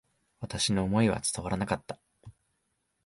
[0.39, 1.99] 私の思いは伝わらなかった。